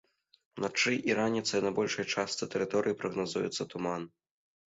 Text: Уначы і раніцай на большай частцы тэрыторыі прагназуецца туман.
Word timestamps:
Уначы 0.59 0.93
і 1.09 1.17
раніцай 1.19 1.59
на 1.65 1.71
большай 1.81 2.05
частцы 2.15 2.43
тэрыторыі 2.53 2.97
прагназуецца 3.01 3.69
туман. 3.75 4.09